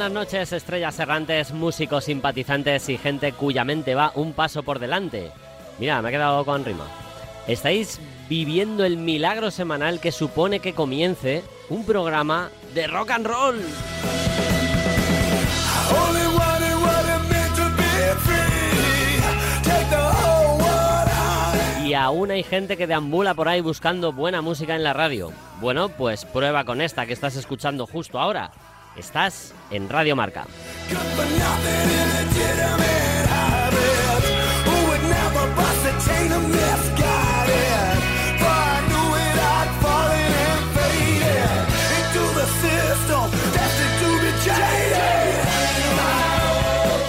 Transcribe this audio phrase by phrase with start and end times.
[0.00, 5.30] Buenas noches, estrellas errantes, músicos simpatizantes y gente cuya mente va un paso por delante.
[5.78, 6.86] Mira, me he quedado con rima.
[7.46, 13.60] Estáis viviendo el milagro semanal que supone que comience un programa de rock and roll.
[21.84, 25.30] Y aún hay gente que deambula por ahí buscando buena música en la radio.
[25.60, 28.50] Bueno, pues prueba con esta que estás escuchando justo ahora.
[28.96, 30.46] Estás en Radio Marca.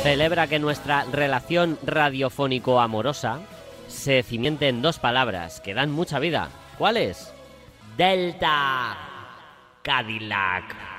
[0.04, 3.40] Celebra que nuestra relación radiofónico-amorosa
[3.88, 6.50] se cimiente en dos palabras que dan mucha vida.
[6.78, 7.32] ¿Cuáles?
[7.98, 8.98] Delta
[9.84, 10.91] Cadillac.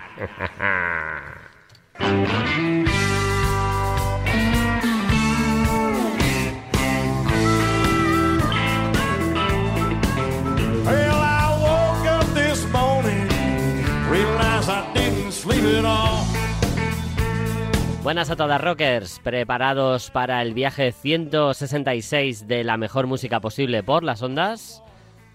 [18.02, 24.05] Buenas a todas rockers, preparados para el viaje 166 de la mejor música posible por
[24.05, 24.82] las ondas,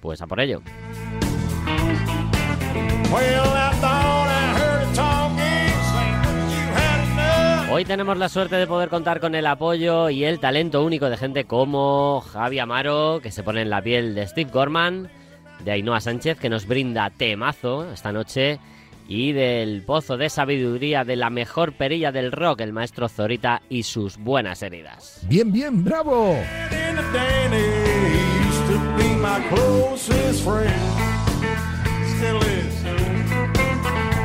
[0.02, 0.62] pues a por ello.
[3.10, 3.87] Well,
[7.78, 11.16] Hoy tenemos la suerte de poder contar con el apoyo y el talento único de
[11.16, 15.12] gente como Javi Amaro, que se pone en la piel de Steve Gorman,
[15.64, 18.60] de Ainhoa Sánchez, que nos brinda temazo esta noche,
[19.08, 23.84] y del pozo de sabiduría de la mejor perilla del rock, el maestro Zorita y
[23.84, 25.22] sus buenas heridas.
[25.30, 26.36] Bien, bien, bravo.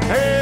[0.05, 0.42] In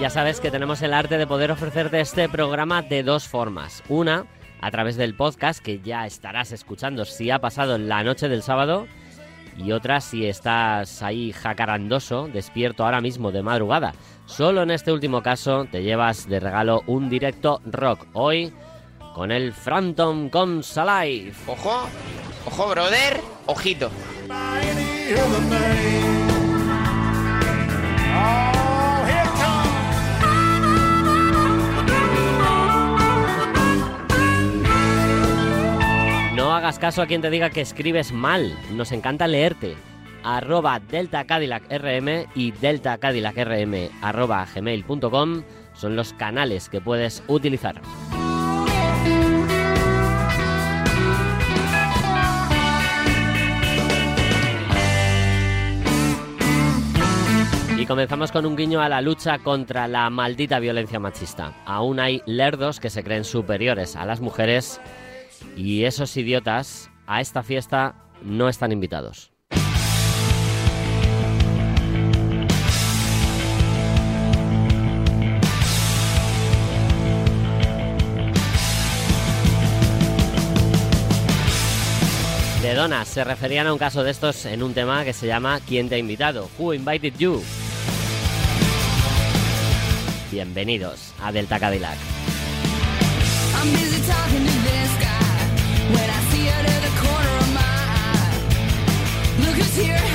[0.00, 3.82] ya sabes que tenemos el arte de poder ofrecerte este programa de dos formas.
[3.90, 4.24] Una,
[4.62, 8.86] a través del podcast que ya estarás escuchando si ha pasado la noche del sábado.
[9.58, 13.92] Y otra si estás ahí jacarandoso, despierto ahora mismo de madrugada.
[14.24, 18.06] Solo en este último caso te llevas de regalo un directo rock.
[18.14, 18.54] Hoy
[19.14, 21.34] con el Phantom Comes Alive.
[21.46, 21.88] Ojo,
[22.46, 23.90] ojo, brother, ojito.
[36.50, 38.52] No hagas caso a quien te diga que escribes mal.
[38.72, 39.76] Nos encanta leerte.
[40.24, 45.44] Arroba Delta Cadillac RM y Delta Cadillac RM arroba gmail.com
[45.74, 47.80] son los canales que puedes utilizar.
[57.78, 61.52] Y comenzamos con un guiño a la lucha contra la maldita violencia machista.
[61.64, 64.80] Aún hay lerdos que se creen superiores a las mujeres
[65.56, 69.32] y esos idiotas a esta fiesta no están invitados.
[82.62, 85.60] De Donas se referían a un caso de estos en un tema que se llama
[85.66, 86.48] ¿Quién te ha invitado?
[86.58, 87.42] Who invited you?
[90.30, 91.98] Bienvenidos a Delta Cadillac.
[95.94, 97.74] When I see out of the corner of my
[98.10, 98.32] eye.
[99.42, 100.09] Look who's here,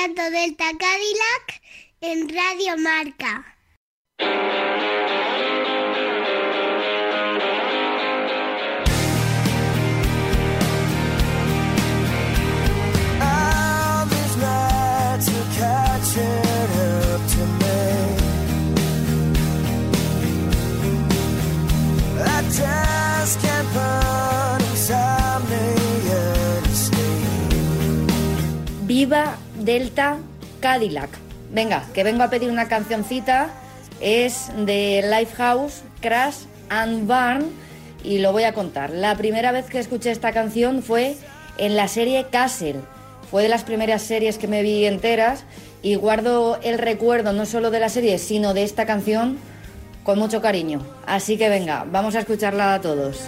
[0.00, 1.62] escuchando Delta Cadillac
[2.00, 3.44] en Radio Marca.
[28.86, 30.18] Viva Delta
[30.60, 31.10] Cadillac.
[31.52, 33.50] Venga, que vengo a pedir una cancioncita.
[34.00, 37.50] Es de Lifehouse, Crash and Burn.
[38.02, 38.90] Y lo voy a contar.
[38.90, 41.16] La primera vez que escuché esta canción fue
[41.58, 42.80] en la serie Castle.
[43.30, 45.44] Fue de las primeras series que me vi enteras
[45.82, 49.38] y guardo el recuerdo no solo de la serie, sino de esta canción
[50.02, 50.84] con mucho cariño.
[51.06, 53.20] Así que venga, vamos a escucharla a todos.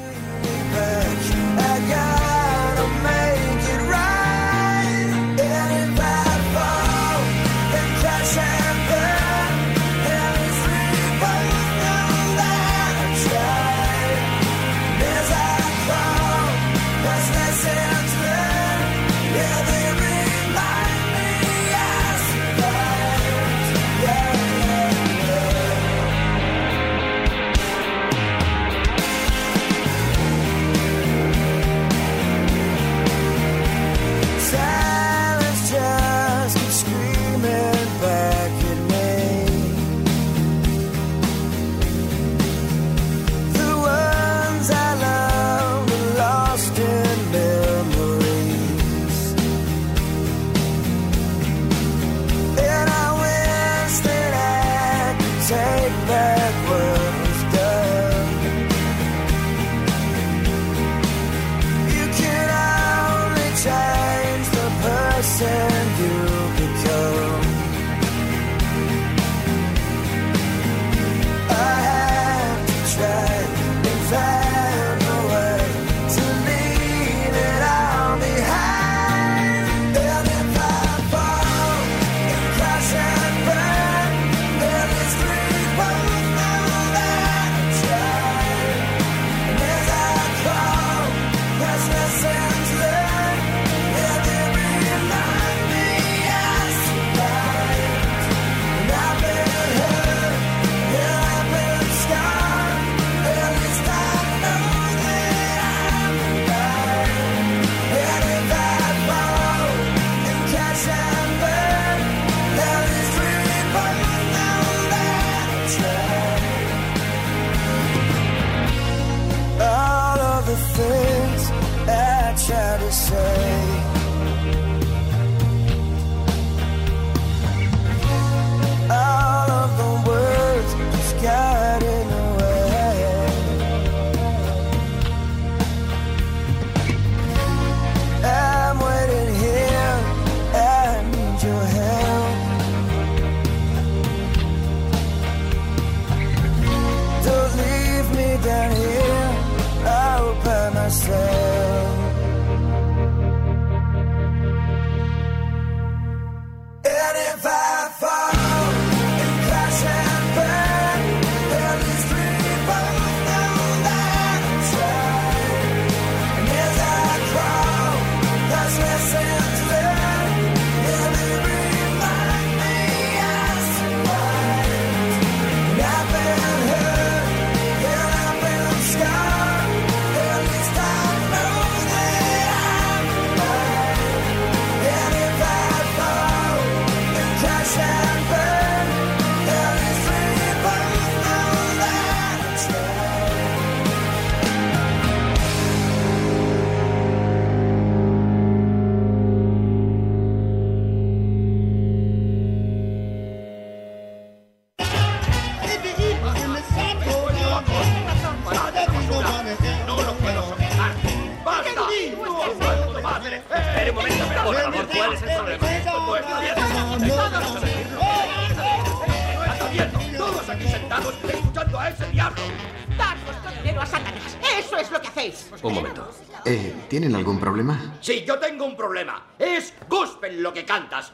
[227.43, 227.97] problema?
[228.01, 229.27] Sí, yo tengo un problema.
[229.37, 231.13] Es gospel lo que cantas.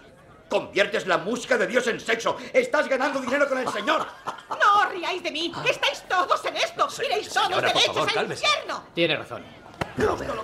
[0.49, 2.37] Conviertes la música de Dios en sexo.
[2.52, 4.06] Estás ganando dinero con el Señor.
[4.49, 5.52] No os riáis de mí.
[5.68, 6.88] Estáis todos en esto.
[7.04, 8.85] Iréis todos derechos favor, al infierno.
[8.94, 9.44] Tiene razón.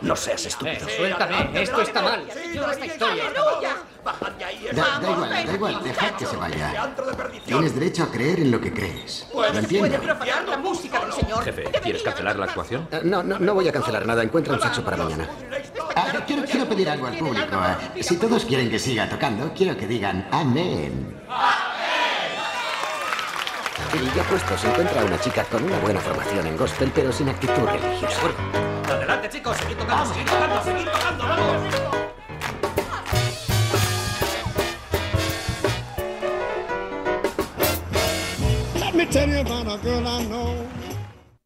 [0.03, 0.89] No seas estúpido.
[0.89, 2.27] Suéltame, esto está mal.
[2.31, 3.77] ¡Aleluya!
[4.05, 4.69] Bajad de ahí.
[4.73, 6.95] Da, igual, da igual, dejad que se vaya.
[7.47, 9.27] Tienes derecho a creer en lo que crees.
[9.33, 9.99] Pues, lo entiendo.
[10.47, 11.45] la música del Señor.
[11.45, 12.89] Jefe, ¿quieres cancelar la actuación?
[12.91, 14.23] Eh, no, no, no voy a cancelar nada.
[14.23, 15.29] Encuentra un sexo para mañana.
[16.07, 17.49] Ah, quiero, quiero pedir algo al público.
[17.53, 17.79] ah.
[18.01, 21.15] Si todos quieren que siga tocando, quiero que digan amén.
[23.95, 27.29] Y ya puesto, se encuentra una chica con una buena formación en gospel, pero sin
[27.29, 28.21] actitud religiosa.
[28.89, 31.75] Adelante, chicos, seguid tocando, seguid tocando, seguid tocando, vamos.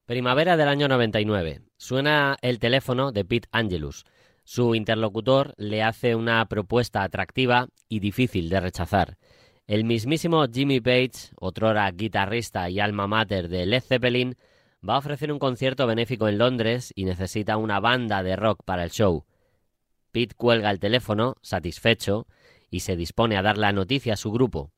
[0.07, 1.61] Primavera del año 99.
[1.77, 4.05] Suena el teléfono de Pete Angelus.
[4.50, 9.19] Su interlocutor le hace una propuesta atractiva y difícil de rechazar.
[9.67, 14.37] El mismísimo Jimmy Page, otrora guitarrista y alma mater de Led Zeppelin,
[14.83, 18.85] va a ofrecer un concierto benéfico en Londres y necesita una banda de rock para
[18.85, 19.26] el show.
[20.12, 22.26] Pete cuelga el teléfono, satisfecho,
[22.71, 24.73] y se dispone a dar la noticia a su grupo.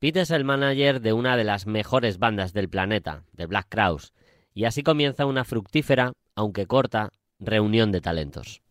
[0.00, 4.12] Pete es el manager de una de las mejores bandas del planeta, The Black Crowes,
[4.54, 8.63] y así comienza una fructífera, aunque corta, reunión de talentos.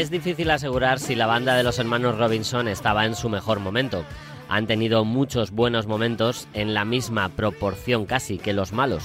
[0.00, 4.02] Es difícil asegurar si la banda de los hermanos Robinson estaba en su mejor momento.
[4.48, 9.04] Han tenido muchos buenos momentos en la misma proporción casi que los malos.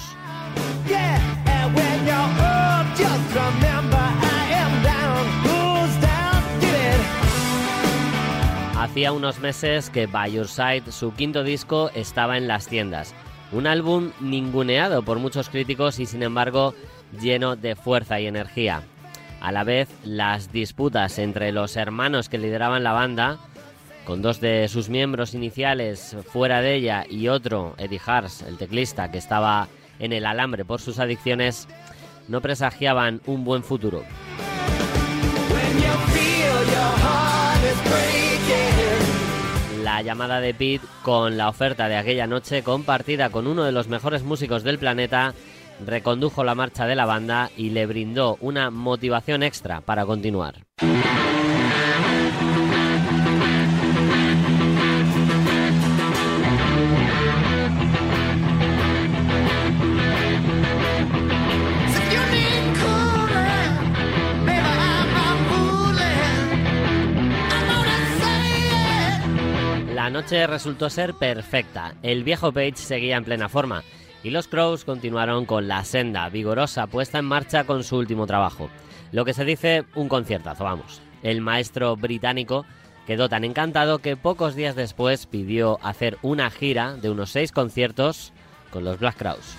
[8.79, 13.13] Hacía unos meses que By Your Side, su quinto disco, estaba en las tiendas.
[13.51, 16.73] Un álbum ninguneado por muchos críticos y sin embargo
[17.19, 18.83] lleno de fuerza y energía.
[19.45, 23.37] A la vez, las disputas entre los hermanos que lideraban la banda,
[24.03, 29.11] con dos de sus miembros iniciales fuera de ella y otro, Eddie Hars, el teclista,
[29.11, 29.67] que estaba
[29.99, 31.67] en el alambre por sus adicciones,
[32.27, 34.03] no presagiaban un buen futuro.
[39.83, 43.89] La llamada de Pete con la oferta de aquella noche compartida con uno de los
[43.89, 45.35] mejores músicos del planeta
[45.83, 50.65] recondujo la marcha de la banda y le brindó una motivación extra para continuar.
[69.93, 71.95] La noche resultó ser perfecta.
[72.03, 73.83] El viejo Page seguía en plena forma
[74.25, 78.71] y los Crows continuaron con la senda vigorosa puesta en marcha con su último trabajo.
[79.11, 80.99] Lo que se dice un conciertazo, vamos.
[81.21, 82.65] El maestro británico
[83.05, 88.33] quedó tan encantado que pocos días después pidió hacer una gira de unos seis conciertos
[88.71, 89.55] con los Black Crowes.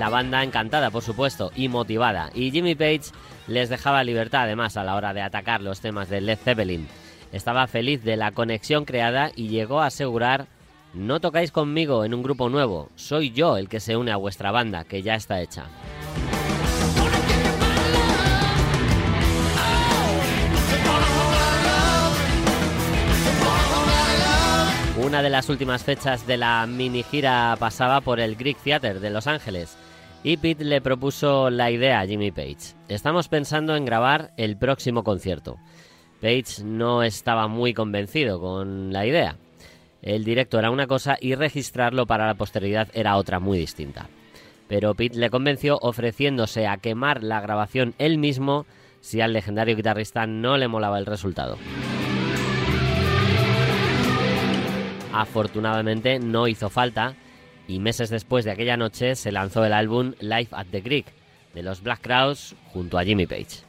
[0.00, 3.12] La banda encantada, por supuesto, y motivada, y Jimmy Page
[3.46, 6.88] les dejaba libertad además a la hora de atacar los temas de Led Zeppelin.
[7.32, 10.48] Estaba feliz de la conexión creada y llegó a asegurar
[10.92, 14.50] no tocáis conmigo en un grupo nuevo, soy yo el que se une a vuestra
[14.50, 15.66] banda, que ya está hecha.
[24.96, 29.10] Una de las últimas fechas de la mini gira pasaba por el Greek Theater de
[29.10, 29.76] Los Ángeles
[30.22, 32.74] y Pete le propuso la idea a Jimmy Page.
[32.88, 35.56] Estamos pensando en grabar el próximo concierto.
[36.20, 39.36] Page no estaba muy convencido con la idea.
[40.02, 44.08] El directo era una cosa y registrarlo para la posteridad era otra muy distinta.
[44.68, 48.66] Pero Pete le convenció ofreciéndose a quemar la grabación él mismo
[49.00, 51.58] si al legendario guitarrista no le molaba el resultado.
[55.12, 57.14] Afortunadamente no hizo falta
[57.66, 61.06] y meses después de aquella noche se lanzó el álbum Live at the Greek
[61.54, 63.64] de los Black Crowes junto a Jimmy Page.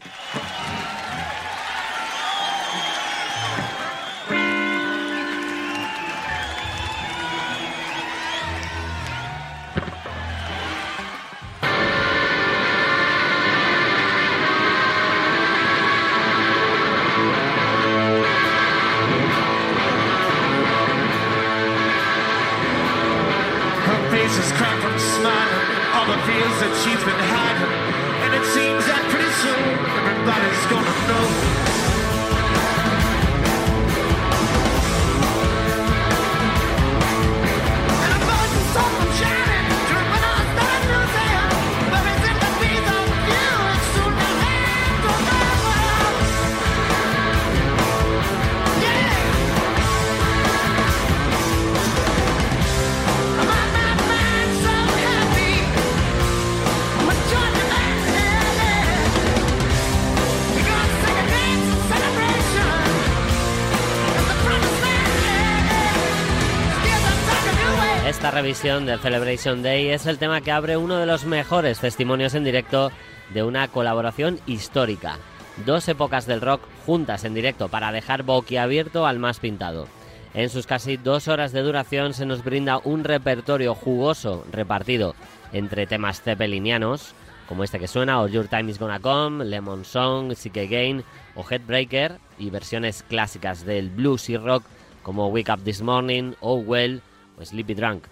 [68.41, 72.43] Revisión del Celebration Day es el tema que abre uno de los mejores testimonios en
[72.43, 72.91] directo
[73.35, 75.19] de una colaboración histórica.
[75.63, 79.87] Dos épocas del rock juntas en directo para dejar boquiabierto al más pintado.
[80.33, 85.13] En sus casi dos horas de duración se nos brinda un repertorio jugoso repartido
[85.53, 87.13] entre temas zeppelinianos,
[87.47, 91.03] como este que suena, o Your Time Is Gonna Come, Lemon Song, Sick Again
[91.35, 94.63] o Headbreaker, y versiones clásicas del blues y rock
[95.03, 97.03] como Wake Up This Morning, Oh Well
[97.37, 98.05] o Sleepy Drunk.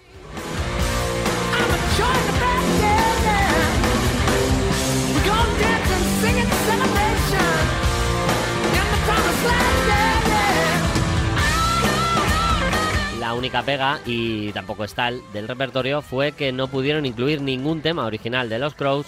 [13.20, 17.82] La única pega, y tampoco es tal, del repertorio fue que no pudieron incluir ningún
[17.82, 19.08] tema original de los Crows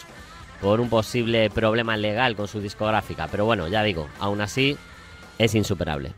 [0.62, 3.27] por un posible problema legal con su discográfica.
[3.30, 4.77] Pero bueno, ya digo, aún así
[5.38, 6.13] es insuperable.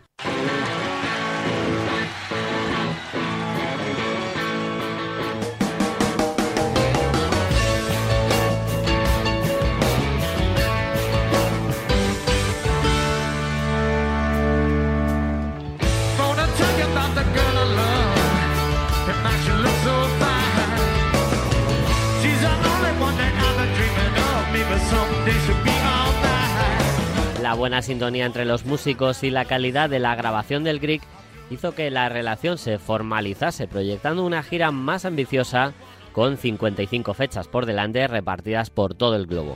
[27.53, 31.03] La buena sintonía entre los músicos y la calidad de la grabación del Greek
[31.51, 35.73] hizo que la relación se formalizase, proyectando una gira más ambiciosa
[36.13, 39.55] con 55 fechas por delante repartidas por todo el globo.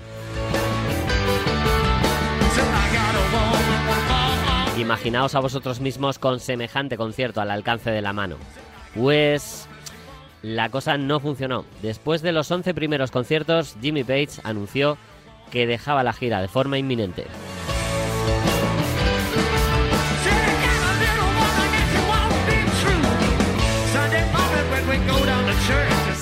[4.78, 8.36] Imaginaos a vosotros mismos con semejante concierto al alcance de la mano.
[8.94, 9.68] Pues
[10.44, 11.66] la cosa no funcionó.
[11.82, 15.00] Después de los 11 primeros conciertos, Jimmy Page anunció
[15.50, 17.26] que dejaba la gira de forma inminente.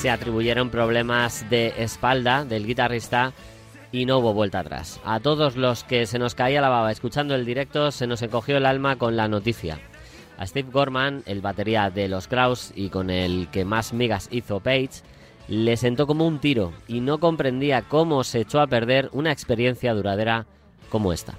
[0.06, 3.32] Se atribuyeron problemas de espalda del guitarrista
[3.90, 5.00] y no hubo vuelta atrás.
[5.04, 8.56] A todos los que se nos caía la baba escuchando el directo se nos encogió
[8.56, 9.80] el alma con la noticia.
[10.38, 14.60] A Steve Gorman, el batería de los Kraus y con el que más migas hizo
[14.60, 15.02] Page,
[15.48, 19.92] le sentó como un tiro y no comprendía cómo se echó a perder una experiencia
[19.92, 20.46] duradera
[20.88, 21.36] como esta.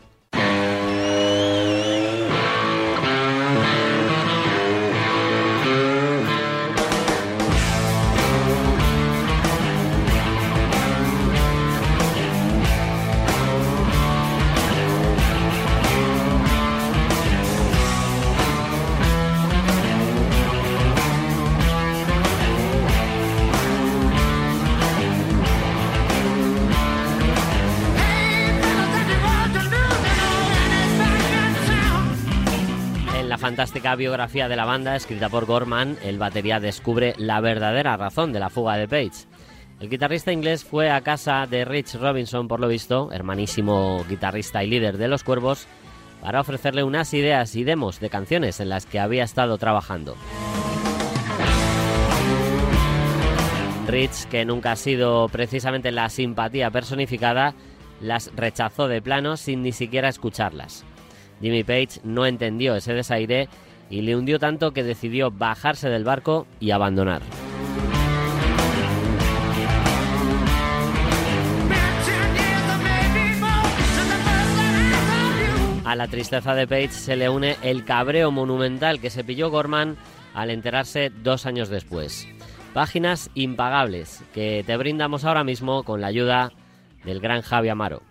[33.58, 38.40] Fantástica biografía de la banda, escrita por Gorman, el batería descubre la verdadera razón de
[38.40, 39.26] la fuga de Page.
[39.80, 44.68] El guitarrista inglés fue a casa de Rich Robinson, por lo visto, hermanísimo guitarrista y
[44.68, 45.66] líder de Los Cuervos,
[46.22, 50.16] para ofrecerle unas ideas y demos de canciones en las que había estado trabajando.
[53.88, 57.56] Rich, que nunca ha sido precisamente la simpatía personificada,
[58.02, 60.86] las rechazó de plano sin ni siquiera escucharlas.
[61.42, 63.48] Jimmy Page no entendió ese desaire
[63.90, 67.22] y le hundió tanto que decidió bajarse del barco y abandonar.
[75.86, 79.96] A la tristeza de Page se le une el cabreo monumental que se pilló Gorman
[80.34, 82.28] al enterarse dos años después.
[82.74, 86.52] Páginas impagables que te brindamos ahora mismo con la ayuda
[87.06, 88.02] del gran Javi Amaro.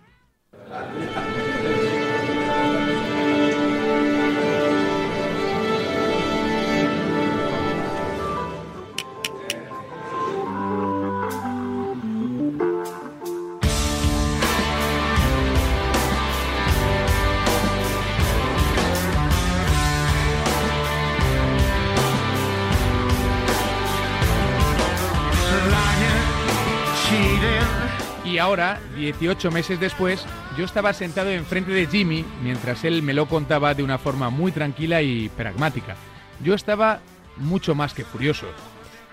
[28.47, 30.25] Ahora, 18 meses después,
[30.57, 34.53] yo estaba sentado enfrente de Jimmy mientras él me lo contaba de una forma muy
[34.53, 35.97] tranquila y pragmática.
[36.41, 37.01] Yo estaba
[37.35, 38.47] mucho más que furioso.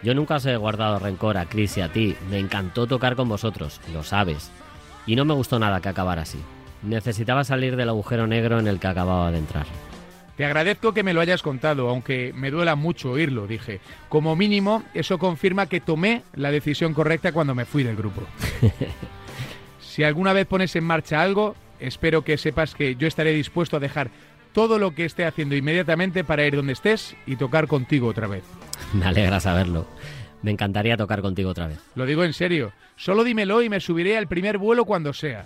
[0.04, 2.14] Yo nunca os he guardado rencor a Chris y a ti.
[2.30, 4.52] Me encantó tocar con vosotros, lo sabes.
[5.04, 6.38] Y no me gustó nada que acabara así.
[6.84, 9.66] Necesitaba salir del agujero negro en el que acababa de entrar.
[10.36, 13.80] Te agradezco que me lo hayas contado, aunque me duela mucho oírlo, dije.
[14.08, 18.22] Como mínimo, eso confirma que tomé la decisión correcta cuando me fui del grupo.
[19.94, 23.80] si alguna vez pones en marcha algo, espero que sepas que yo estaré dispuesto a
[23.80, 24.10] dejar
[24.52, 28.42] todo lo que esté haciendo inmediatamente para ir donde estés y tocar contigo otra vez.
[28.92, 29.86] Me alegra saberlo.
[30.42, 31.78] Me encantaría tocar contigo otra vez.
[31.94, 32.72] Lo digo en serio.
[32.96, 35.44] Solo dímelo y me subiré al primer vuelo cuando sea.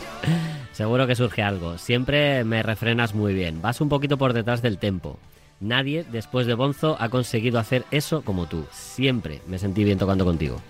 [0.72, 1.76] Seguro que surge algo.
[1.76, 3.60] Siempre me refrenas muy bien.
[3.60, 5.18] Vas un poquito por detrás del tempo.
[5.60, 8.64] Nadie, después de Bonzo, ha conseguido hacer eso como tú.
[8.70, 10.62] Siempre me sentí bien tocando contigo.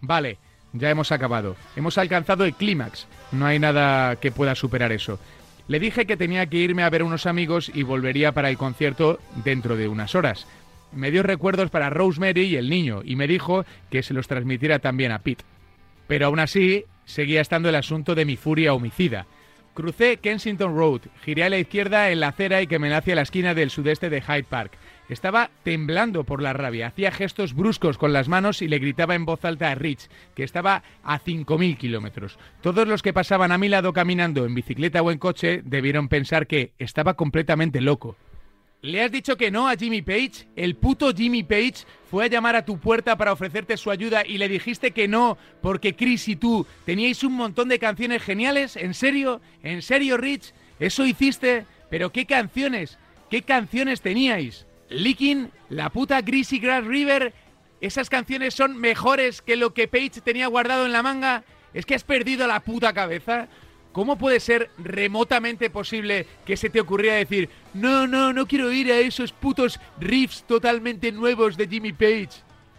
[0.00, 0.38] Vale,
[0.72, 1.56] ya hemos acabado.
[1.76, 3.06] Hemos alcanzado el clímax.
[3.30, 5.18] No hay nada que pueda superar eso.
[5.68, 9.20] Le dije que tenía que irme a ver unos amigos y volvería para el concierto
[9.44, 10.46] dentro de unas horas.
[10.92, 14.80] Me dio recuerdos para Rosemary y el niño y me dijo que se los transmitiera
[14.80, 15.44] también a Pete.
[16.06, 19.26] Pero aún así, seguía estando el asunto de mi furia homicida.
[19.74, 23.22] Crucé Kensington Road, giré a la izquierda en la acera y que me hacia la
[23.22, 24.72] esquina del sudeste de Hyde Park.
[25.12, 29.26] Estaba temblando por la rabia, hacía gestos bruscos con las manos y le gritaba en
[29.26, 32.38] voz alta a Rich, que estaba a 5.000 kilómetros.
[32.62, 36.46] Todos los que pasaban a mi lado caminando en bicicleta o en coche debieron pensar
[36.46, 38.16] que estaba completamente loco.
[38.80, 40.48] ¿Le has dicho que no a Jimmy Page?
[40.56, 44.38] El puto Jimmy Page fue a llamar a tu puerta para ofrecerte su ayuda y
[44.38, 48.76] le dijiste que no porque Chris y tú teníais un montón de canciones geniales.
[48.76, 49.42] ¿En serio?
[49.62, 50.54] ¿En serio, Rich?
[50.80, 51.66] ¿Eso hiciste?
[51.90, 52.98] ¿Pero qué canciones?
[53.28, 54.66] ¿Qué canciones teníais?
[54.92, 57.32] Licking, la puta Greasy Grass River.
[57.80, 61.44] ¿Esas canciones son mejores que lo que Page tenía guardado en la manga?
[61.74, 63.48] ¿Es que has perdido la puta cabeza?
[63.92, 68.90] ¿Cómo puede ser remotamente posible que se te ocurriera decir, no, no, no quiero ir
[68.90, 72.30] a esos putos riffs totalmente nuevos de Jimmy Page?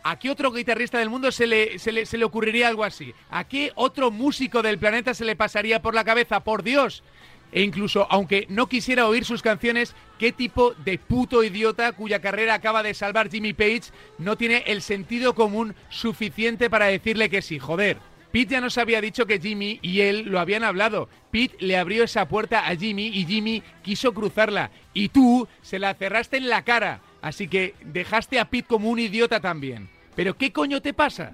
[0.03, 3.13] ¿A qué otro guitarrista del mundo se le, se le, se le ocurriría algo así?
[3.29, 6.43] ¿A qué otro músico del planeta se le pasaría por la cabeza?
[6.43, 7.03] Por Dios.
[7.53, 12.55] E incluso, aunque no quisiera oír sus canciones, ¿qué tipo de puto idiota cuya carrera
[12.55, 17.59] acaba de salvar Jimmy Page no tiene el sentido común suficiente para decirle que sí?
[17.59, 17.97] Joder.
[18.31, 21.07] Pete ya nos había dicho que Jimmy y él lo habían hablado.
[21.29, 24.71] Pete le abrió esa puerta a Jimmy y Jimmy quiso cruzarla.
[24.95, 27.01] Y tú se la cerraste en la cara.
[27.21, 29.87] Así que dejaste a Pete como un idiota también.
[30.15, 31.31] ¿Pero qué coño te pasa?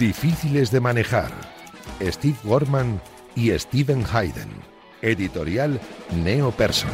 [0.00, 1.30] Difíciles de manejar.
[2.00, 3.02] Steve Gorman
[3.36, 4.48] y Steven Hayden.
[5.02, 5.78] Editorial
[6.24, 6.88] Neo Person.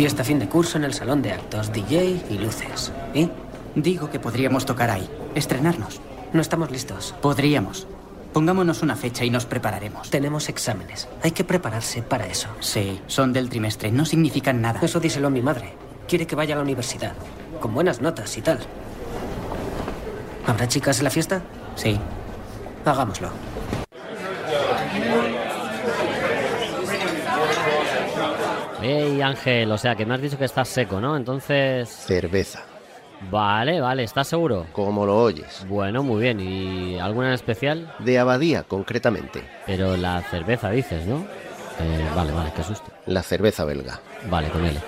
[0.00, 2.90] Fiesta fin de curso en el salón de actos, DJ y luces.
[3.12, 3.28] ¿Y?
[3.74, 6.00] Digo que podríamos tocar ahí, estrenarnos.
[6.32, 7.14] No estamos listos.
[7.20, 7.86] Podríamos.
[8.32, 10.08] Pongámonos una fecha y nos prepararemos.
[10.08, 11.06] Tenemos exámenes.
[11.22, 12.48] Hay que prepararse para eso.
[12.60, 14.80] Sí, son del trimestre, no significan nada.
[14.80, 15.74] Eso díselo a mi madre.
[16.08, 17.12] Quiere que vaya a la universidad.
[17.60, 18.58] Con buenas notas y tal.
[20.46, 21.42] ¿Habrá chicas en la fiesta?
[21.76, 22.00] Sí.
[22.86, 23.28] Hagámoslo.
[28.82, 31.16] Ey, Ángel, o sea que me has dicho que estás seco, ¿no?
[31.16, 31.88] Entonces...
[31.88, 32.62] Cerveza.
[33.30, 34.66] Vale, vale, ¿estás seguro?
[34.72, 35.66] Como lo oyes.
[35.68, 36.40] Bueno, muy bien.
[36.40, 37.92] ¿Y alguna en especial?
[37.98, 39.42] De Abadía, concretamente.
[39.66, 41.18] Pero la cerveza dices, ¿no?
[41.80, 42.90] Eh, vale, vale, qué susto.
[43.06, 44.00] La cerveza belga.
[44.30, 44.78] Vale, con él.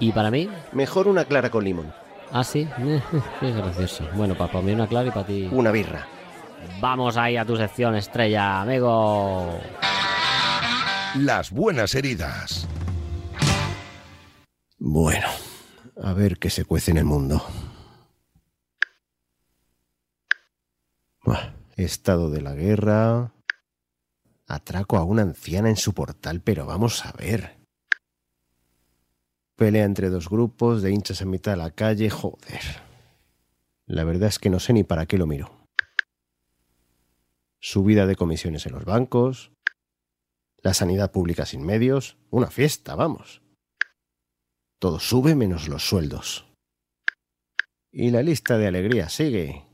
[0.00, 0.48] ¿Y para mí?
[0.72, 1.92] Mejor una clara con limón.
[2.32, 2.68] Ah, sí.
[3.40, 4.04] qué gracioso.
[4.14, 5.48] Bueno, para, para mí una clara y para ti...
[5.52, 6.06] Una birra.
[6.80, 9.60] Vamos ahí a tu sección estrella, amigo.
[11.16, 12.68] Las buenas heridas.
[14.78, 15.26] Bueno,
[16.02, 17.42] a ver qué se cuece en el mundo.
[21.78, 23.32] Estado de la guerra.
[24.46, 27.58] Atraco a una anciana en su portal, pero vamos a ver.
[29.54, 32.60] Pelea entre dos grupos de hinchas en mitad de la calle, joder.
[33.86, 35.66] La verdad es que no sé ni para qué lo miro.
[37.60, 39.52] Subida de comisiones en los bancos.
[40.58, 42.16] La sanidad pública sin medios.
[42.30, 43.40] Una fiesta, vamos.
[44.78, 46.46] Todo sube menos los sueldos.
[47.90, 49.64] Y la lista de alegría sigue,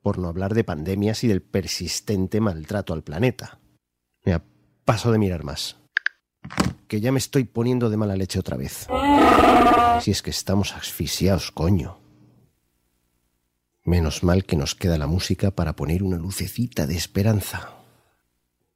[0.00, 3.60] por no hablar de pandemias y del persistente maltrato al planeta.
[4.24, 4.42] Mira,
[4.84, 5.76] paso de mirar más.
[6.88, 8.88] Que ya me estoy poniendo de mala leche otra vez.
[10.00, 11.98] Si es que estamos asfixiados, coño.
[13.84, 17.74] Menos mal que nos queda la música para poner una lucecita de esperanza.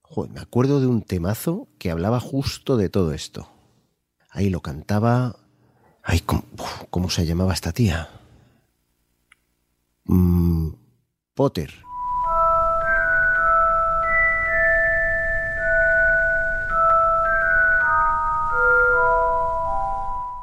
[0.03, 3.51] Joder, me acuerdo de un temazo que hablaba justo de todo esto.
[4.31, 5.46] Ahí lo cantaba
[6.09, 8.09] Ay, ¿cómo, uf, ¿cómo se llamaba esta tía?
[10.05, 10.69] Mm,
[11.35, 11.75] Potter.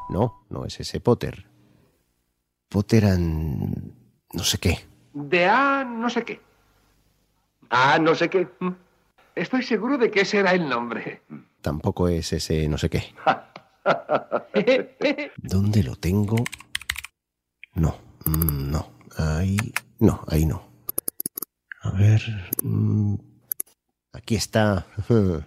[0.10, 1.46] No, no es ese Potter.
[2.68, 3.94] Potter and...
[4.34, 4.80] no sé qué.
[5.14, 6.42] De A no sé qué.
[7.70, 8.50] A no sé qué.
[8.60, 8.72] Mm.
[9.34, 11.22] Estoy seguro de que ese era el nombre.
[11.62, 13.16] Tampoco es ese no sé qué.
[15.38, 16.38] ¿Dónde lo tengo?
[17.76, 18.92] No, mm, no.
[19.18, 19.58] Ahí.
[20.00, 20.64] No, ahí no.
[21.82, 22.22] A ver.
[22.64, 23.16] mm,
[24.14, 24.86] Aquí está.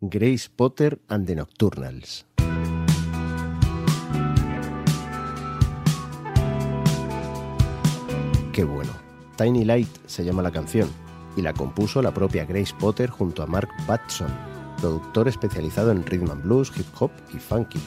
[0.00, 2.24] Grace Potter and the Nocturnals.
[8.52, 8.90] Qué bueno.
[9.36, 10.88] Tiny Light se llama la canción
[11.36, 14.28] y la compuso la propia Grace Potter junto a Mark Batson,
[14.80, 17.80] productor especializado en rhythm and blues, hip hop y funky.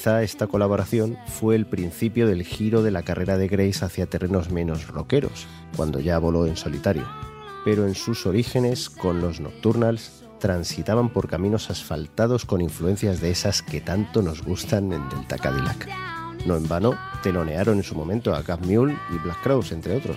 [0.00, 4.50] Quizá esta colaboración fue el principio del giro de la carrera de Grace hacia terrenos
[4.50, 7.06] menos rockeros, cuando ya voló en solitario.
[7.66, 13.62] Pero en sus orígenes, con los Nocturnals, transitaban por caminos asfaltados con influencias de esas
[13.62, 15.88] que tanto nos gustan en Delta Cadillac.
[16.46, 20.16] No en vano, telonearon en su momento a Gap Mule y Black Crowes, entre otros.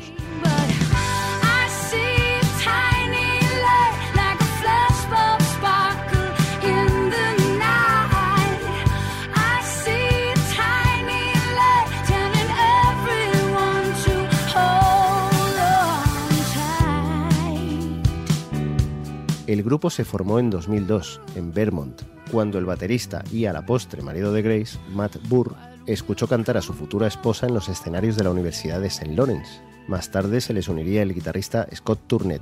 [19.53, 24.01] El grupo se formó en 2002, en Vermont, cuando el baterista y a la postre
[24.01, 28.23] marido de Grace, Matt Burr, escuchó cantar a su futura esposa en los escenarios de
[28.23, 29.15] la Universidad de St.
[29.15, 29.61] Lawrence.
[29.87, 32.41] Más tarde se les uniría el guitarrista Scott Turnett.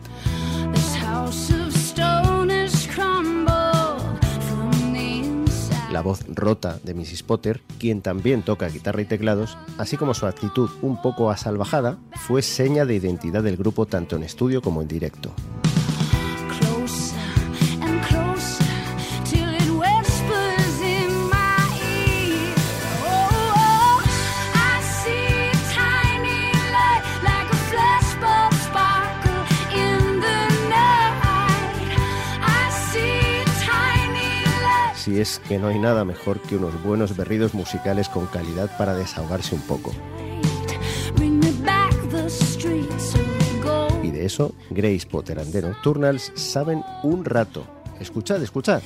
[5.91, 7.23] La voz rota de Mrs.
[7.23, 12.41] Potter, quien también toca guitarra y teclados, así como su actitud un poco asalvajada, fue
[12.41, 15.35] seña de identidad del grupo tanto en estudio como en directo.
[35.11, 38.95] Si es que no hay nada mejor que unos buenos berridos musicales con calidad para
[38.95, 39.91] desahogarse un poco.
[44.01, 47.65] Y de eso, Grace Potter and the Nocturnals saben un rato.
[47.99, 48.81] Escuchad, escuchad.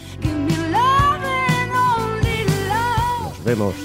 [3.22, 3.76] Nos vemos.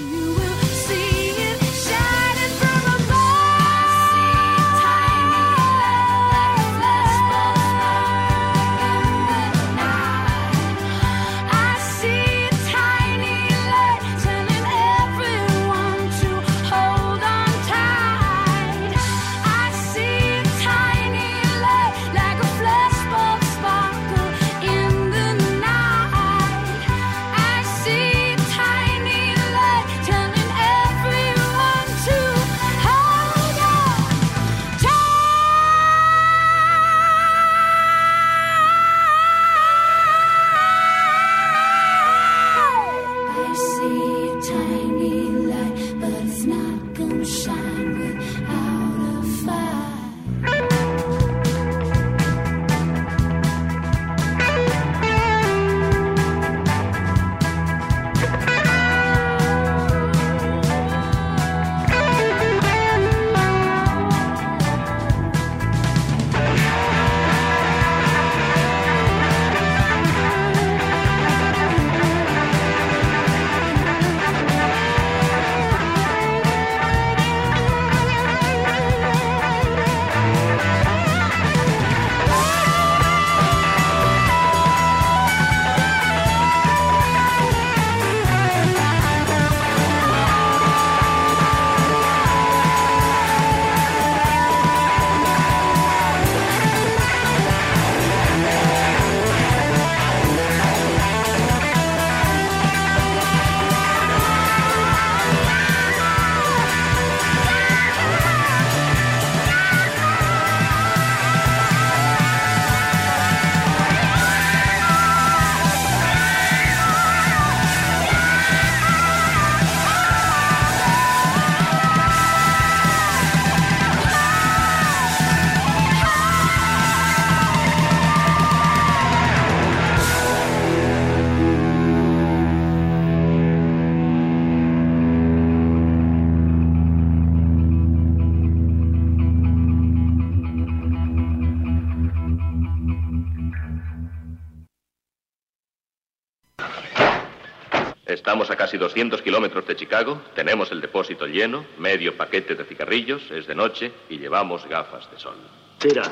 [148.61, 153.55] Casi 200 kilómetros de Chicago, tenemos el depósito lleno, medio paquete de cigarrillos, es de
[153.55, 155.35] noche y llevamos gafas de sol.
[155.79, 156.03] Tira.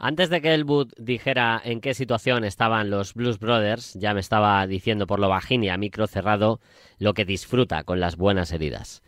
[0.00, 4.66] Antes de que Elwood dijera en qué situación estaban los Blues Brothers, ya me estaba
[4.66, 6.58] diciendo por lo bajín y a micro cerrado
[6.98, 9.04] lo que disfruta con las buenas heridas.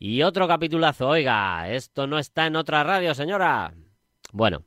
[0.00, 3.74] Y otro capitulazo, oiga, esto no está en otra radio, señora.
[4.32, 4.64] Bueno,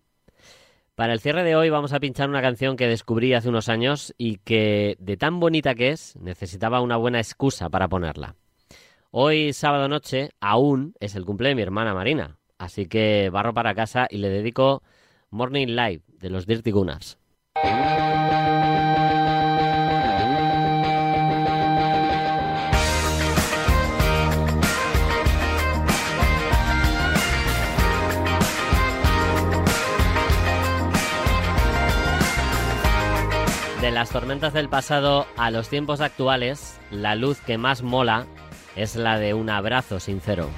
[1.00, 4.14] para el cierre de hoy vamos a pinchar una canción que descubrí hace unos años
[4.18, 8.36] y que, de tan bonita que es, necesitaba una buena excusa para ponerla.
[9.10, 13.74] Hoy, sábado noche, aún es el cumple de mi hermana Marina, así que barro para
[13.76, 14.84] casa y le dedico
[15.30, 17.18] Morning Live de los Dirty Gunners.
[33.82, 38.28] De las tormentas del pasado a los tiempos actuales, la luz que más mola
[38.76, 40.50] es la de un abrazo sincero.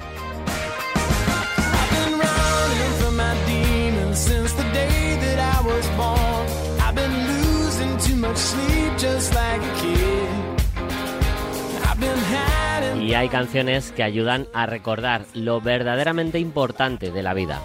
[13.00, 17.60] Y hay canciones que ayudan a recordar lo verdaderamente importante de la vida.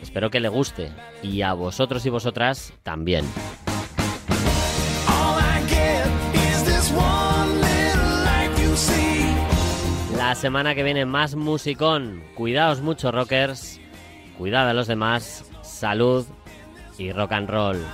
[0.00, 3.24] Espero que le guste y a vosotros y vosotras también.
[10.30, 12.22] La semana que viene más musicón.
[12.36, 13.80] Cuidaos mucho, rockers.
[14.38, 15.44] Cuidad a los demás.
[15.62, 16.24] Salud
[16.98, 17.84] y rock and roll.